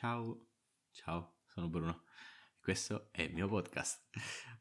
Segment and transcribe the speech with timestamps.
[0.00, 0.46] Ciao,
[0.92, 2.04] ciao, sono Bruno.
[2.58, 4.08] Questo è il mio podcast.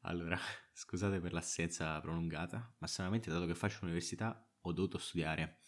[0.02, 0.38] Allora,
[0.73, 5.62] scusate per l'assenza prolungata, ma stranamente dato che faccio l'università ho dovuto studiare.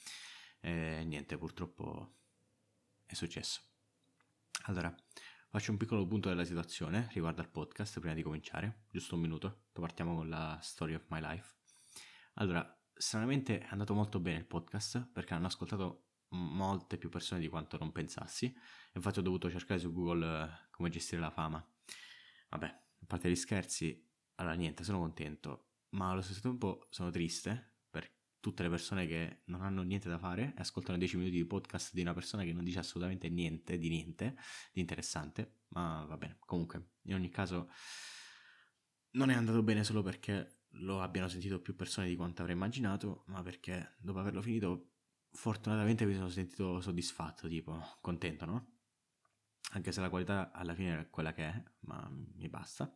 [0.59, 2.17] E niente, purtroppo
[3.05, 3.61] è successo.
[4.63, 4.93] Allora,
[5.47, 9.67] faccio un piccolo punto della situazione riguardo al podcast prima di cominciare, giusto un minuto,
[9.71, 11.55] poi partiamo con la story of my life.
[12.33, 17.47] Allora, stranamente è andato molto bene il podcast perché hanno ascoltato molte più persone di
[17.47, 18.53] quanto non pensassi.
[18.93, 21.65] Infatti ho dovuto cercare su Google eh, come gestire la fama.
[22.49, 27.79] Vabbè, a parte gli scherzi, allora niente, sono contento, ma allo stesso tempo sono triste
[27.89, 28.09] per
[28.39, 31.93] tutte le persone che non hanno niente da fare e ascoltano 10 minuti di podcast
[31.93, 34.35] di una persona che non dice assolutamente niente di niente
[34.73, 36.37] di interessante, ma va bene.
[36.39, 37.69] Comunque, in ogni caso
[39.11, 43.23] non è andato bene solo perché lo abbiano sentito più persone di quanto avrei immaginato,
[43.27, 44.90] ma perché dopo averlo finito
[45.31, 48.79] fortunatamente mi sono sentito soddisfatto, tipo contento, no?
[49.71, 52.93] Anche se la qualità alla fine è quella che è, ma mi basta.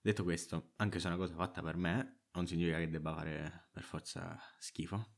[0.00, 3.68] Detto questo, anche se è una cosa fatta per me, non significa che debba fare
[3.72, 5.16] per forza schifo.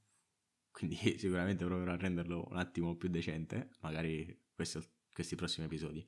[0.71, 4.81] Quindi sicuramente proverò a renderlo un attimo più decente, magari questi,
[5.13, 6.07] questi prossimi episodi.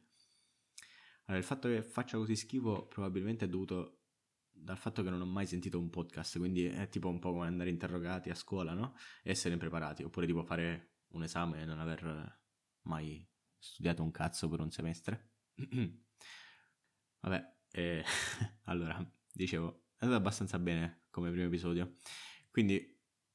[1.24, 4.01] Allora, il fatto che faccia così schifo probabilmente è dovuto
[4.62, 7.46] dal fatto che non ho mai sentito un podcast, quindi è tipo un po' come
[7.46, 8.94] andare interrogati a scuola, no?
[9.22, 12.40] E essere impreparati, oppure tipo fare un esame e non aver
[12.82, 13.26] mai
[13.58, 15.30] studiato un cazzo per un semestre.
[17.20, 18.04] Vabbè, eh,
[18.64, 21.96] allora, dicevo, è andato abbastanza bene come primo episodio,
[22.50, 22.90] quindi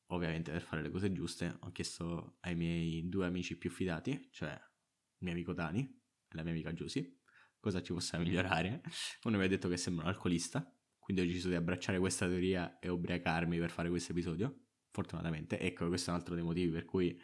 [0.08, 4.52] ovviamente per fare le cose giuste ho chiesto ai miei due amici più fidati, cioè
[4.52, 7.20] il mio amico Dani e la mia amica Giusy,
[7.60, 8.82] cosa ci possa migliorare.
[9.24, 10.77] Uno mi ha detto che sembra un alcolista,
[11.08, 15.58] quindi ho deciso di abbracciare questa teoria e ubriacarmi per fare questo episodio, fortunatamente.
[15.58, 17.18] Ecco, questo è un altro dei motivi per cui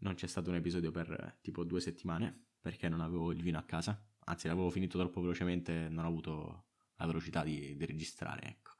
[0.00, 3.62] non c'è stato un episodio per tipo due settimane, perché non avevo il vino a
[3.62, 4.06] casa.
[4.26, 8.72] Anzi, l'avevo finito troppo velocemente, non ho avuto la velocità di, di registrare, ecco.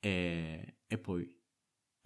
[0.00, 1.40] E, e poi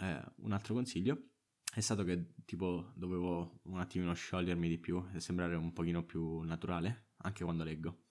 [0.00, 1.30] eh, un altro consiglio
[1.72, 6.40] è stato che tipo dovevo un attimino sciogliermi di più e sembrare un pochino più
[6.40, 8.02] naturale, anche quando leggo.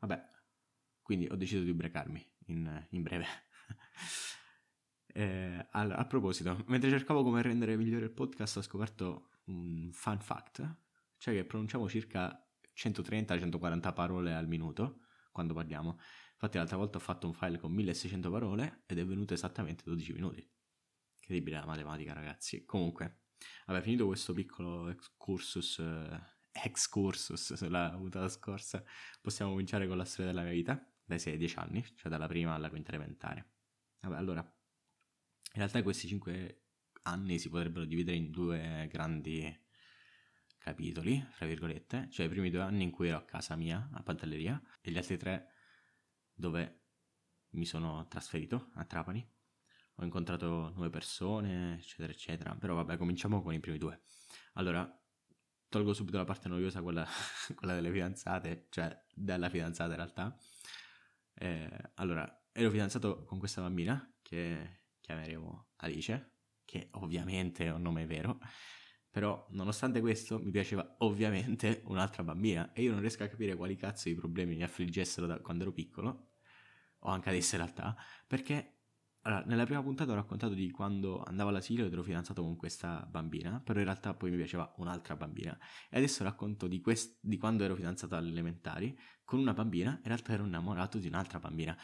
[0.00, 0.22] Vabbè,
[1.00, 3.26] quindi ho deciso di ubriacarmi in, in breve.
[5.14, 10.20] eh, allora, a proposito, mentre cercavo come rendere migliore il podcast ho scoperto un fun
[10.20, 10.76] fact,
[11.18, 12.40] cioè che pronunciamo circa
[12.74, 15.00] 130-140 parole al minuto
[15.32, 15.98] quando parliamo.
[16.32, 20.12] Infatti l'altra volta ho fatto un file con 1600 parole ed è venuto esattamente 12
[20.12, 20.46] minuti.
[21.20, 22.64] Incredibile la matematica, ragazzi.
[22.64, 23.22] Comunque,
[23.66, 26.20] vabbè, finito questo piccolo excursus, eh,
[26.52, 28.84] excursus sulla puntata scorsa,
[29.20, 32.26] possiamo cominciare con la storia della mia vita dai 6 ai 10 anni, cioè dalla
[32.26, 33.52] prima alla quinta elementare.
[34.00, 36.62] Vabbè, allora, in realtà questi 5
[37.02, 39.64] anni si potrebbero dividere in due grandi
[40.58, 44.02] capitoli, fra virgolette, cioè i primi due anni in cui ero a casa mia, a
[44.02, 45.52] Pantelleria, e gli altri tre
[46.34, 46.86] dove
[47.50, 49.24] mi sono trasferito a Trapani.
[49.98, 52.54] Ho incontrato nuove persone, eccetera, eccetera.
[52.56, 54.02] Però vabbè, cominciamo con i primi due.
[54.54, 54.86] Allora,
[55.68, 57.06] tolgo subito la parte noiosa, quella,
[57.54, 60.36] quella delle fidanzate, cioè della fidanzata in realtà.
[61.38, 66.32] Eh, allora, ero fidanzato con questa bambina che chiameremo Alice,
[66.64, 68.38] che ovviamente è un nome vero,
[69.10, 73.76] però nonostante questo mi piaceva ovviamente un'altra bambina e io non riesco a capire quali
[73.76, 76.30] cazzo di problemi mi affliggessero da quando ero piccolo,
[77.00, 77.96] o anche adesso in realtà,
[78.26, 78.75] perché
[79.26, 83.04] allora, nella prima puntata ho raccontato di quando andavo all'asilo ed ero fidanzato con questa
[83.10, 85.58] bambina, però in realtà poi mi piaceva un'altra bambina.
[85.90, 90.04] E adesso racconto di, quest- di quando ero fidanzato alle elementari con una bambina, in
[90.04, 91.76] realtà ero innamorato di un'altra bambina.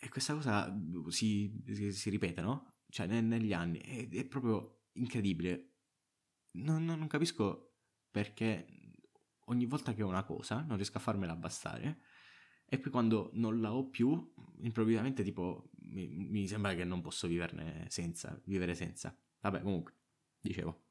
[0.00, 0.72] E questa cosa
[1.08, 2.76] si, si, si ripete, no?
[2.88, 3.80] Cioè, ne- negli anni.
[3.80, 5.72] È, è proprio incredibile.
[6.52, 7.78] Non, non, non capisco
[8.12, 8.66] perché
[9.46, 12.02] ogni volta che ho una cosa non riesco a farmela bastare
[12.72, 17.26] e poi quando non la ho più, improvvisamente tipo mi, mi sembra che non posso
[17.26, 19.16] viverne senza, vivere senza.
[19.40, 19.94] Vabbè, comunque,
[20.40, 20.84] dicevo,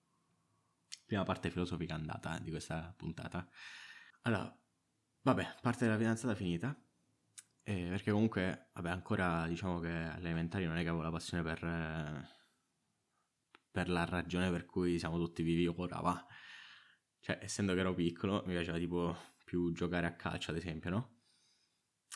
[1.05, 3.47] prima parte filosofica andata di questa puntata.
[4.23, 4.55] Allora,
[5.21, 6.79] vabbè, parte della fidanzata finita,
[7.63, 11.63] eh, perché comunque, vabbè, ancora diciamo che all'elementare non è che avevo la passione per,
[11.63, 12.27] eh,
[13.71, 16.25] per la ragione per cui siamo tutti vivi ora, va.
[17.19, 21.17] Cioè, essendo che ero piccolo, mi piaceva tipo più giocare a calcio, ad esempio, no?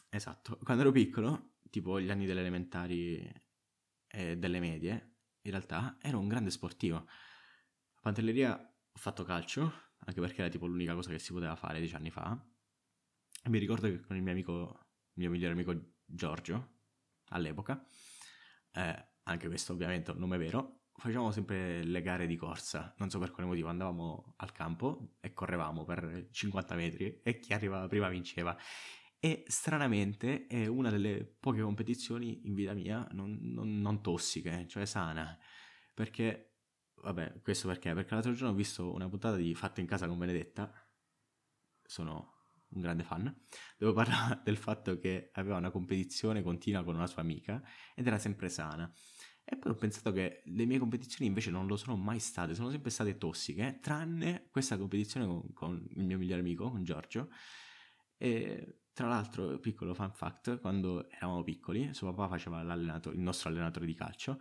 [0.09, 3.27] Esatto, quando ero piccolo, tipo gli anni delle elementari
[4.07, 6.97] e delle medie, in realtà ero un grande sportivo.
[6.97, 9.73] A Pantelleria ho fatto calcio,
[10.05, 12.39] anche perché era tipo l'unica cosa che si poteva fare dieci anni fa.
[13.43, 16.81] E mi ricordo che con il mio amico, il mio migliore amico Giorgio,
[17.29, 17.83] all'epoca,
[18.73, 23.09] eh, anche questo ovviamente è un nome vero, facevamo sempre le gare di corsa, non
[23.09, 27.87] so per quale motivo, andavamo al campo e correvamo per 50 metri e chi arrivava
[27.87, 28.55] prima vinceva.
[29.25, 34.83] E stranamente è una delle poche competizioni in vita mia non, non, non tossiche, cioè
[34.83, 35.39] sana,
[35.93, 36.57] perché,
[36.95, 37.93] vabbè, questo perché?
[37.93, 40.69] Perché l'altro giorno ho visto una puntata di Fatto in casa con Benedetta,
[41.85, 42.33] sono
[42.67, 43.33] un grande fan,
[43.77, 47.63] dove parla del fatto che aveva una competizione continua con una sua amica
[47.95, 48.93] ed era sempre sana.
[49.45, 52.69] E poi ho pensato che le mie competizioni invece non lo sono mai state, sono
[52.71, 57.29] sempre state tossiche, tranne questa competizione con, con il mio migliore amico, con Giorgio.
[58.17, 63.85] E tra l'altro, piccolo fun fact, quando eravamo piccoli, suo papà faceva il nostro allenatore
[63.85, 64.39] di calcio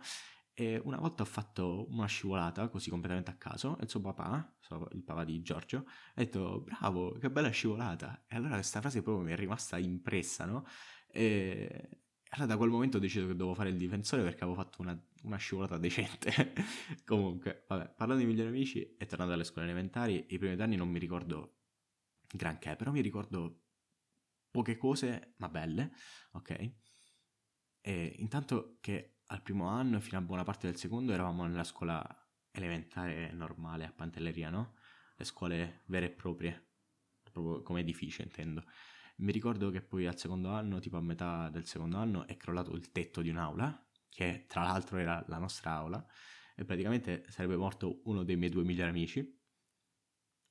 [0.55, 4.55] e una volta ho fatto una scivolata così completamente a caso e suo papà,
[4.91, 8.25] il papà di Giorgio, ha detto bravo, che bella scivolata.
[8.27, 10.65] E allora questa frase proprio mi è rimasta impressa, no?
[11.07, 11.89] E
[12.29, 14.99] allora da quel momento ho deciso che dovevo fare il difensore perché avevo fatto una,
[15.23, 16.53] una scivolata decente.
[17.03, 20.89] Comunque, vabbè, parlando di migliori amici e tornando alle scuole elementari, i primi anni non
[20.89, 21.61] mi ricordo
[22.31, 23.62] granché, però mi ricordo
[24.53, 25.91] poche cose, ma belle,
[26.33, 26.73] ok?
[27.81, 31.63] E intanto che al primo anno e fino a buona parte del secondo eravamo nella
[31.63, 32.05] scuola
[32.51, 34.75] elementare normale a Pantelleria, no?
[35.15, 36.69] Le scuole vere e proprie,
[37.23, 38.63] proprio come edificio intendo.
[39.17, 42.75] Mi ricordo che poi al secondo anno, tipo a metà del secondo anno, è crollato
[42.75, 46.05] il tetto di un'aula, che tra l'altro era la nostra aula,
[46.55, 49.41] e praticamente sarebbe morto uno dei miei due migliori amici.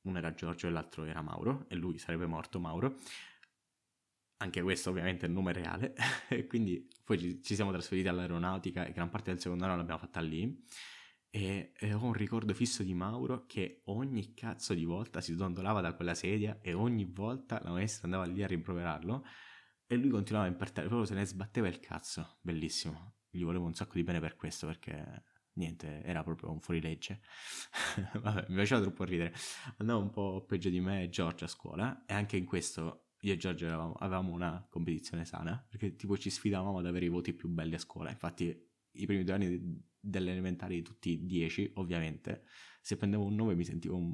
[0.02, 2.98] Uno era Giorgio e l'altro era Mauro, e lui sarebbe morto, Mauro
[4.42, 5.94] anche questo ovviamente è il nome reale,
[6.28, 10.00] e quindi poi ci, ci, siamo trasferiti all'aeronautica e gran parte del secondo anno l'abbiamo
[10.00, 10.64] fatta lì.
[11.30, 15.80] E, e, ho un ricordo fisso di Mauro che ogni cazzo di volta si dondolava
[15.80, 19.24] da quella sedia e ogni volta la maestra andava lì a rimproverarlo
[19.86, 23.14] e lui continuava a impertare, proprio se ne sbatteva il cazzo, bellissimo.
[23.30, 25.24] Gli volevo un sacco di bene per questo perché
[25.54, 27.20] niente, era proprio un fuorilegge.
[28.20, 29.34] Vabbè, mi faceva troppo ridere.
[29.78, 33.36] Andava un po' peggio di me Giorgio a scuola e anche in questo io e
[33.36, 37.48] Giorgio avevamo, avevamo, una competizione sana, perché tipo ci sfidavamo ad avere i voti più
[37.48, 38.10] belli a scuola.
[38.10, 38.46] Infatti
[38.92, 42.44] i primi due anni delle elementari tutti 10, ovviamente.
[42.80, 44.12] Se prendevo un 9 mi sentivo un,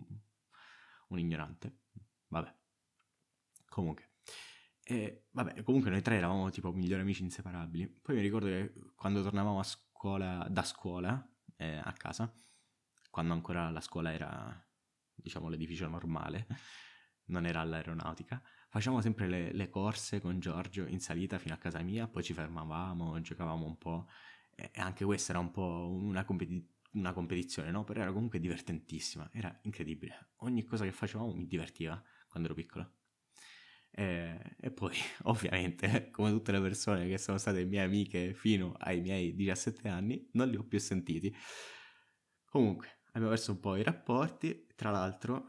[1.08, 1.78] un ignorante.
[2.28, 2.54] Vabbè.
[3.68, 4.10] Comunque.
[4.82, 7.88] E, vabbè, comunque noi tre eravamo tipo migliori amici inseparabili.
[7.88, 12.30] Poi mi ricordo che quando tornavamo a scuola, da scuola, eh, a casa,
[13.10, 14.68] quando ancora la scuola era,
[15.14, 16.46] diciamo, l'edificio normale,
[17.26, 21.82] non era all'aeronautica, facevamo sempre le, le, corse con Giorgio in salita fino a casa
[21.82, 24.06] mia, poi ci fermavamo, giocavamo un po',
[24.54, 27.84] e anche questa era un po' una, competi- una competizione, no?
[27.84, 30.32] Però era comunque divertentissima, era incredibile.
[30.38, 32.92] Ogni cosa che facevamo mi divertiva quando ero piccolo.
[33.90, 34.94] E, e, poi,
[35.24, 40.28] ovviamente, come tutte le persone che sono state mie amiche fino ai miei 17 anni,
[40.32, 41.34] non li ho più sentiti.
[42.44, 44.66] Comunque, abbiamo perso un po' i rapporti.
[44.74, 45.48] Tra l'altro,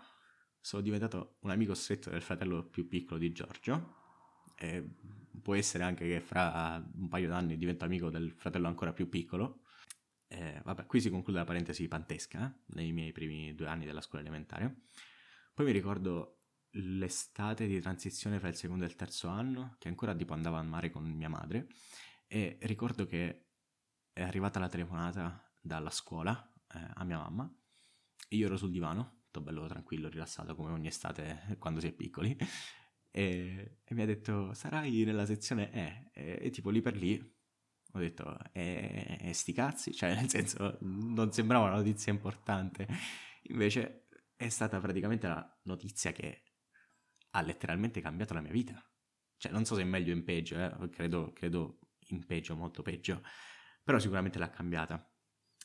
[0.62, 3.98] sono diventato un amico stretto del fratello più piccolo di Giorgio.
[4.56, 4.96] E
[5.42, 9.64] può essere anche che fra un paio d'anni divento amico del fratello ancora più piccolo.
[10.28, 14.02] Eh, vabbè, qui si conclude la parentesi pantesca eh, nei miei primi due anni della
[14.02, 14.84] scuola elementare.
[15.54, 16.42] Poi mi ricordo
[16.72, 20.68] l'estate di transizione fra il secondo e il terzo anno, che ancora tipo andavo al
[20.68, 21.68] mare con mia madre,
[22.28, 23.48] e ricordo che
[24.14, 27.52] è arrivata la telefonata dalla scuola eh, a mia mamma,
[28.30, 32.36] io ero sul divano, tutto bello tranquillo, rilassato come ogni estate quando si è piccoli.
[33.12, 36.10] E, e mi ha detto, sarai nella sezione E.
[36.14, 37.38] E, e tipo lì per lì
[37.94, 39.94] ho detto, e, e sti cazzi?
[39.94, 42.88] Cioè nel senso, non sembrava una notizia importante.
[43.44, 46.44] Invece è stata praticamente la notizia che
[47.32, 48.84] ha letteralmente cambiato la mia vita.
[49.38, 50.90] Cioè non so se è meglio o in peggio, eh?
[50.90, 53.24] credo, credo in peggio, molto peggio.
[53.84, 55.12] Però sicuramente l'ha cambiata.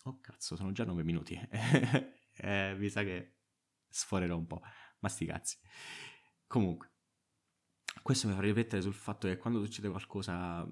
[0.05, 1.39] Oh cazzo, sono già nove minuti.
[2.37, 3.44] eh, mi sa che
[3.95, 4.61] sforerò un po',
[5.01, 5.59] ma sti cazzi.
[6.47, 6.93] Comunque,
[8.03, 10.69] questo mi fa riflettere sul fatto che quando succede qualcosa,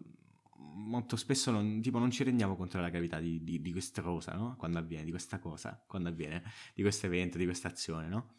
[0.57, 4.35] molto spesso non, tipo, non ci rendiamo conto della gravità di, di, di, questa cosa,
[4.35, 4.57] no?
[4.57, 6.43] Quando avviene, di questa cosa, quando avviene,
[6.75, 8.35] di questo evento, di questa azione, no?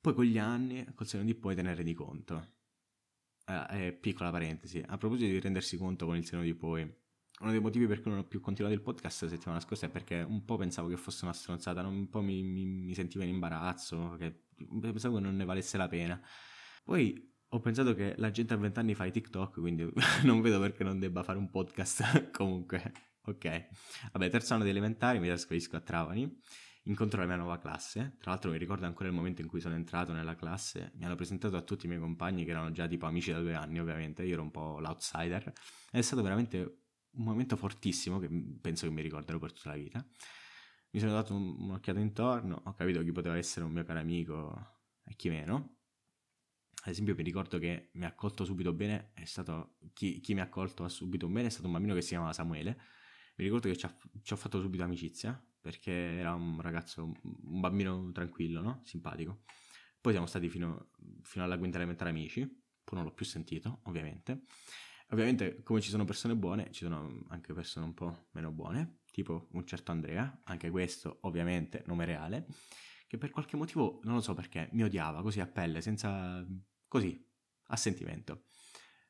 [0.00, 2.52] Poi con gli anni, col senno di poi te ne rendi conto.
[3.46, 6.90] Eh, eh, piccola parentesi, a proposito di rendersi conto con il seno di poi,
[7.40, 9.90] uno dei motivi per cui non ho più continuato il podcast la settimana scorsa è
[9.90, 13.30] perché un po' pensavo che fosse una stronzata, un po' mi, mi, mi sentivo in
[13.30, 14.44] imbarazzo, che
[14.80, 16.20] pensavo che non ne valesse la pena.
[16.84, 19.88] Poi ho pensato che la gente a 20 anni fa i TikTok, quindi
[20.24, 22.92] non vedo perché non debba fare un podcast comunque.
[23.26, 23.68] Ok.
[24.12, 26.40] Vabbè, terzo anno di elementari, mi trasferisco a Trapani,
[26.84, 28.16] incontro la mia nuova classe.
[28.20, 31.14] Tra l'altro mi ricordo ancora il momento in cui sono entrato nella classe, mi hanno
[31.14, 34.24] presentato a tutti i miei compagni che erano già tipo amici da due anni, ovviamente,
[34.24, 35.52] io ero un po' l'outsider.
[35.90, 36.83] È stato veramente
[37.16, 38.28] un momento fortissimo che
[38.60, 40.06] penso che mi ricorderò per tutta la vita.
[40.90, 44.80] mi sono dato un, un'occhiata intorno, ho capito chi poteva essere un mio caro amico
[45.04, 45.78] e chi meno.
[46.84, 50.44] Ad esempio, mi ricordo che mi ha accolto subito bene, stato chi, chi mi ha
[50.44, 52.78] accolto subito bene è stato un bambino che si chiamava Samuele.
[53.36, 57.60] Mi ricordo che ci, ha, ci ho fatto subito amicizia perché era un ragazzo, un
[57.60, 58.82] bambino tranquillo, no?
[58.84, 59.44] simpatico.
[59.98, 60.90] Poi siamo stati fino,
[61.22, 62.40] fino alla quinta elementare amici,
[62.84, 64.42] poi non l'ho più sentito, ovviamente.
[65.10, 69.48] Ovviamente, come ci sono persone buone, ci sono anche persone un po' meno buone, tipo
[69.52, 72.46] un certo Andrea, anche questo ovviamente nome reale,
[73.06, 76.44] che per qualche motivo, non lo so perché, mi odiava così a pelle, senza...
[76.88, 77.24] così,
[77.68, 78.46] a sentimento.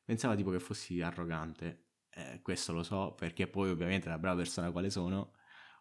[0.03, 4.71] Pensava tipo che fossi arrogante, eh, questo lo so perché poi ovviamente la brava persona
[4.71, 5.33] quale sono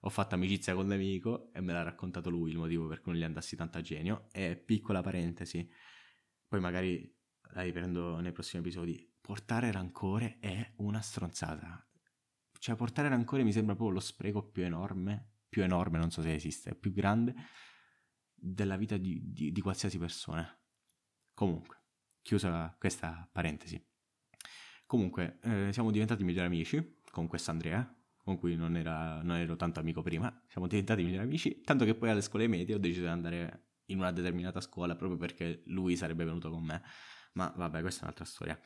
[0.07, 3.21] ho fatto amicizia con l'amico e me l'ha raccontato lui il motivo per cui non
[3.21, 4.29] gli andassi tanto a genio.
[4.33, 5.67] E piccola parentesi,
[6.47, 7.11] poi magari
[7.55, 9.14] la riprendo nei prossimi episodi.
[9.25, 11.83] Portare rancore è una stronzata.
[12.59, 16.35] Cioè, portare rancore mi sembra proprio lo spreco più enorme, più enorme, non so se
[16.35, 17.35] esiste, più grande
[18.35, 20.47] della vita di, di, di qualsiasi persona.
[21.33, 21.85] Comunque,
[22.21, 23.83] chiusa questa parentesi.
[24.85, 29.57] Comunque, eh, siamo diventati migliori amici con questo Andrea, con cui non, era, non ero
[29.57, 33.01] tanto amico prima, siamo diventati migliori amici, tanto che poi alle scuole medie ho deciso
[33.01, 36.83] di andare in una determinata scuola proprio perché lui sarebbe venuto con me.
[37.35, 38.59] Ma vabbè, questa è un'altra storia.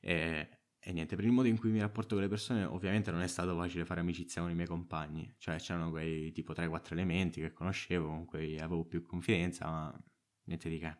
[0.00, 0.48] E,
[0.78, 3.26] e, niente, per il modo in cui mi rapporto con le persone, ovviamente non è
[3.26, 5.34] stato facile fare amicizia con i miei compagni.
[5.38, 10.04] Cioè, c'erano quei tipo 3-4 elementi che conoscevo, con cui avevo più confidenza, ma
[10.44, 10.96] niente di che.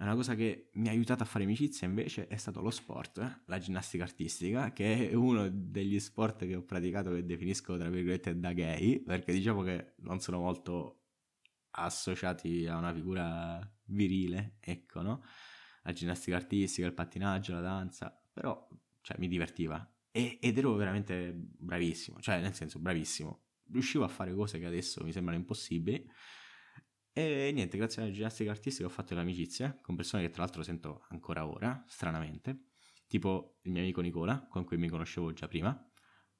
[0.00, 3.58] Una cosa che mi ha aiutato a fare amicizia invece è stato lo sport, la
[3.58, 8.54] ginnastica artistica, che è uno degli sport che ho praticato che definisco tra virgolette da
[8.54, 11.02] gay, perché diciamo che non sono molto
[11.72, 15.22] associati a una figura virile, ecco, no?
[15.82, 18.68] La ginnastica artistica, il pattinaggio, la danza, però
[19.00, 19.88] cioè, mi divertiva.
[20.10, 23.44] E, ed ero veramente bravissimo, cioè nel senso bravissimo.
[23.70, 26.08] Riuscivo a fare cose che adesso mi sembrano impossibili.
[27.12, 30.62] E niente, grazie alla ginnastica artistica ho fatto le amicizie con persone che tra l'altro
[30.62, 32.66] sento ancora ora, stranamente,
[33.06, 35.89] tipo il mio amico Nicola, con cui mi conoscevo già prima,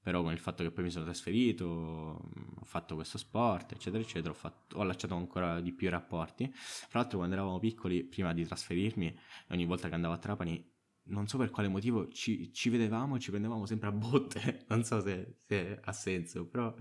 [0.02, 4.30] però con il fatto che poi mi sono trasferito, ho fatto questo sport, eccetera, eccetera,
[4.30, 6.50] ho, fatto, ho allacciato ancora di più i rapporti.
[6.88, 9.14] Tra l'altro quando eravamo piccoli, prima di trasferirmi,
[9.50, 10.68] ogni volta che andavo a Trapani,
[11.04, 14.84] non so per quale motivo, ci, ci vedevamo e ci prendevamo sempre a botte, non
[14.84, 16.74] so se, se ha senso, però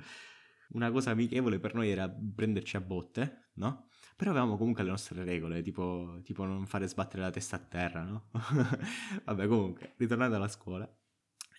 [0.70, 3.88] una cosa amichevole per noi era prenderci a botte, no?
[4.16, 8.04] Però avevamo comunque le nostre regole, tipo, tipo non fare sbattere la testa a terra,
[8.04, 8.30] no?
[9.26, 10.99] Vabbè, comunque, ritornando alla scuola,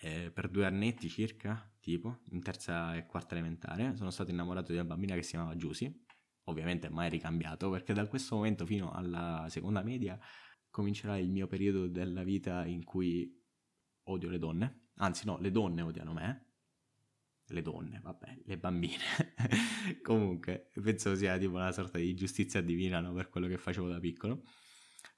[0.01, 4.79] eh, per due annetti circa, tipo, in terza e quarta elementare, sono stato innamorato di
[4.79, 5.93] una bambina che si chiamava Giusy,
[6.45, 10.19] ovviamente mai ricambiato, perché da questo momento fino alla seconda media
[10.71, 13.39] comincerà il mio periodo della vita in cui
[14.05, 16.47] odio le donne, anzi no, le donne odiano me,
[17.51, 19.03] le donne, vabbè, le bambine.
[20.03, 23.13] Comunque, penso sia tipo una sorta di giustizia divina no?
[23.13, 24.43] per quello che facevo da piccolo.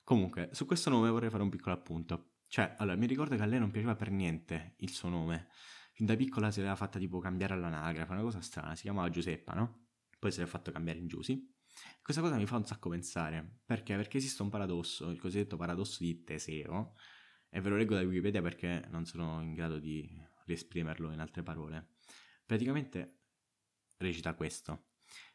[0.03, 2.32] Comunque, su questo nome vorrei fare un piccolo appunto.
[2.53, 5.49] Cioè, allora, mi ricordo che a lei non piaceva per niente il suo nome.
[5.95, 8.75] Fin da piccola si l'aveva fatta tipo cambiare all'anagrafe, una cosa strana.
[8.77, 9.87] Si chiamava Giuseppa, no?
[10.19, 11.51] Poi se l'ha fatto cambiare in Giusy.
[12.03, 13.61] Questa cosa mi fa un sacco pensare.
[13.65, 13.97] Perché?
[13.97, 16.93] Perché esiste un paradosso, il cosiddetto paradosso di Teseo.
[17.49, 20.07] E ve lo leggo da Wikipedia perché non sono in grado di
[20.45, 21.93] riesprimerlo in altre parole.
[22.45, 23.21] Praticamente
[23.97, 24.89] recita questo.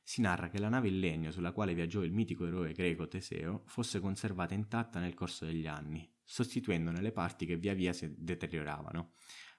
[0.04, 3.64] Si narra che la nave in legno sulla quale viaggiò il mitico eroe greco Teseo
[3.66, 9.14] fosse conservata intatta nel corso degli anni, sostituendone le parti che via via si deterioravano.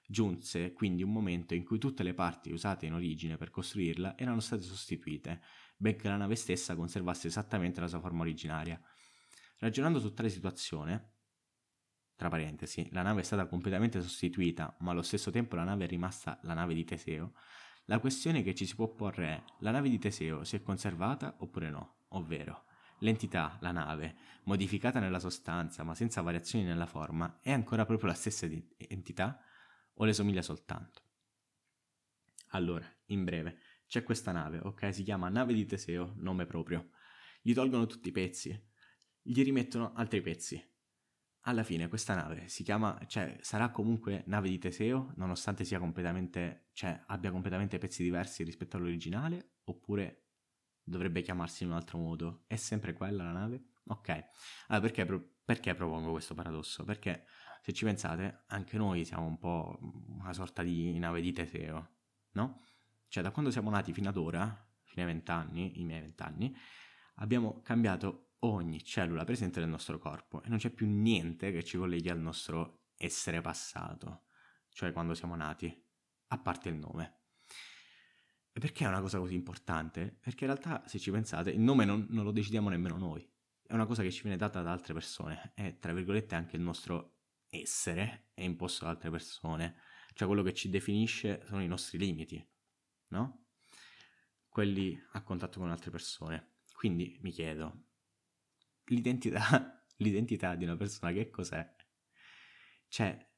[0.07, 4.39] Giunse quindi un momento in cui tutte le parti usate in origine per costruirla erano
[4.39, 5.41] state sostituite,
[5.75, 8.79] benché la nave stessa conservasse esattamente la sua forma originaria.
[9.57, 11.15] Ragionando su tale situazione,
[12.15, 15.87] tra parentesi, la nave è stata completamente sostituita, ma allo stesso tempo la nave è
[15.87, 17.33] rimasta la nave di Teseo,
[17.85, 21.35] la questione che ci si può porre è, la nave di Teseo si è conservata
[21.39, 22.03] oppure no?
[22.09, 22.65] Ovvero,
[22.99, 28.15] l'entità, la nave, modificata nella sostanza ma senza variazioni nella forma, è ancora proprio la
[28.15, 29.41] stessa entità
[29.93, 31.01] o le somiglia soltanto?
[32.49, 34.93] Allora, in breve, c'è questa nave, ok?
[34.93, 36.91] Si chiama nave di Teseo, nome proprio.
[37.41, 38.67] Gli tolgono tutti i pezzi,
[39.21, 40.63] gli rimettono altri pezzi,
[41.43, 46.69] alla fine questa nave si chiama, cioè sarà comunque nave di Teseo, nonostante sia completamente,
[46.73, 50.28] cioè abbia completamente pezzi diversi rispetto all'originale, oppure
[50.89, 52.43] dovrebbe chiamarsi in un altro modo?
[52.47, 53.63] È sempre quella la nave?
[53.87, 54.09] Ok.
[54.67, 55.05] Allora perché,
[55.43, 56.83] perché propongo questo paradosso?
[56.83, 57.25] Perché
[57.61, 59.77] se ci pensate, anche noi siamo un po'
[60.07, 61.89] una sorta di nave di Teseo,
[62.31, 62.61] no?
[63.07, 66.55] Cioè da quando siamo nati fino ad ora, fino ai vent'anni, i miei vent'anni,
[67.15, 71.77] abbiamo cambiato ogni cellula presente nel nostro corpo e non c'è più niente che ci
[71.77, 74.23] colleghi al nostro essere passato,
[74.69, 75.85] cioè quando siamo nati,
[76.27, 77.18] a parte il nome.
[78.51, 80.17] Perché è una cosa così importante?
[80.19, 83.27] Perché in realtà, se ci pensate, il nome non, non lo decidiamo nemmeno noi.
[83.61, 85.51] È una cosa che ci viene data da altre persone.
[85.53, 89.75] È, tra virgolette, anche il nostro essere è imposto da altre persone.
[90.13, 92.45] Cioè quello che ci definisce sono i nostri limiti,
[93.09, 93.45] no?
[94.49, 96.55] Quelli a contatto con altre persone.
[96.73, 97.85] Quindi mi chiedo,
[98.85, 101.75] l'identità, l'identità di una persona che cos'è?
[102.87, 103.29] Cioè,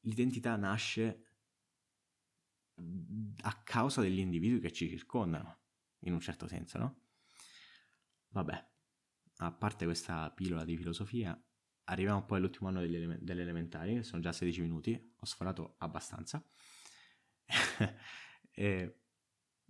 [0.00, 1.31] l'identità nasce
[2.74, 5.60] a causa degli individui che ci circondano,
[6.00, 7.00] in un certo senso, no?
[8.28, 8.70] Vabbè,
[9.38, 11.40] a parte questa pillola di filosofia,
[11.84, 16.42] arriviamo poi all'ultimo anno delle, ele- delle elementari, sono già 16 minuti, ho sforato abbastanza.
[18.50, 19.00] e,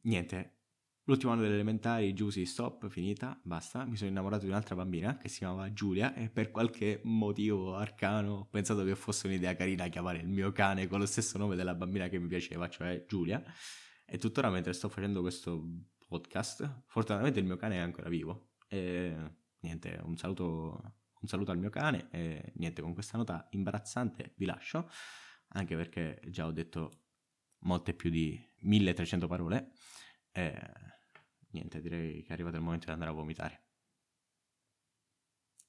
[0.03, 0.62] niente,
[1.05, 3.85] l'ultimo anno delle elementari, Giusy, stop, finita, basta.
[3.85, 8.33] Mi sono innamorato di un'altra bambina che si chiamava Giulia e per qualche motivo arcano
[8.33, 11.75] ho pensato che fosse un'idea carina chiamare il mio cane con lo stesso nome della
[11.75, 13.43] bambina che mi piaceva, cioè Giulia.
[14.05, 15.63] E tuttora mentre sto facendo questo
[16.07, 18.51] podcast, fortunatamente il mio cane è ancora vivo.
[18.69, 19.17] E
[19.61, 24.45] niente, un saluto un saluto al mio cane e niente, con questa nota imbarazzante vi
[24.45, 24.91] lascio,
[25.49, 27.05] anche perché già ho detto
[27.61, 29.73] molte più di 1300 parole
[30.33, 30.53] e
[31.53, 33.65] niente, direi che è arrivato il momento di andare a vomitare.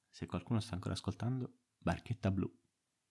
[0.10, 2.63] Se qualcuno sta ancora ascoltando, barchetta blu.